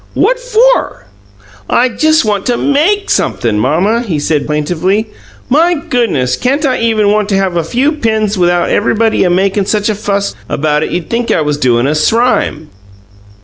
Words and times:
"What 0.15 0.39
for?" 0.39 1.05
"I 1.69 1.87
just 1.89 2.25
want 2.25 2.47
to 2.47 2.57
MAKE 2.57 3.07
sumpthing, 3.11 3.59
Mamma," 3.59 4.01
he 4.01 4.17
said 4.17 4.47
plaintively. 4.47 5.11
"My 5.47 5.75
goodness! 5.75 6.35
Can't 6.35 6.65
I 6.65 6.79
even 6.79 7.11
want 7.11 7.29
to 7.29 7.35
have 7.37 7.55
a 7.55 7.63
few 7.63 7.91
pins 7.91 8.35
without 8.35 8.69
everybody 8.71 9.27
makin' 9.29 9.67
such 9.67 9.89
a 9.89 9.93
fuss 9.93 10.33
about 10.49 10.81
it 10.81 10.89
you'd 10.89 11.11
think 11.11 11.29
I 11.29 11.41
was 11.41 11.57
doin' 11.59 11.85
a 11.85 11.93
srime!" 11.93 12.69